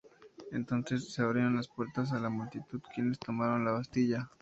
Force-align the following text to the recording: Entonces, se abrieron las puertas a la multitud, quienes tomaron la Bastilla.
Entonces, 0.51 1.13
se 1.13 1.21
abrieron 1.21 1.57
las 1.57 1.67
puertas 1.67 2.11
a 2.11 2.17
la 2.17 2.29
multitud, 2.31 2.81
quienes 2.95 3.19
tomaron 3.19 3.63
la 3.63 3.73
Bastilla. 3.73 4.31